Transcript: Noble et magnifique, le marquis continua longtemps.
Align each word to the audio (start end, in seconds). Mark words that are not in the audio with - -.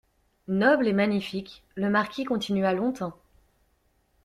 Noble 0.47 0.87
et 0.87 0.93
magnifique, 0.93 1.63
le 1.75 1.87
marquis 1.87 2.23
continua 2.23 2.73
longtemps. 2.73 3.13